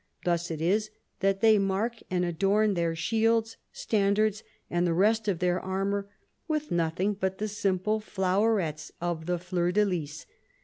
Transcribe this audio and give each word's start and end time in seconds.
Thus 0.25 0.49
it 0.49 0.61
is 0.61 0.89
that 1.19 1.41
they 1.41 1.59
mark 1.59 1.97
and 2.09 2.25
adorn 2.25 2.73
their 2.73 2.95
shields, 2.95 3.57
standards, 3.71 4.41
and 4.67 4.87
the 4.87 4.95
rest 4.95 5.27
of 5.27 5.37
their 5.37 5.59
armour 5.59 6.09
with 6.47 6.71
nothing 6.71 7.13
but 7.13 7.37
the 7.37 7.47
simple 7.47 7.99
flowerets 7.99 8.91
of 8.99 9.27
the 9.27 9.37
fleur 9.37 9.71
de 9.71 9.85
lys. 9.85 10.25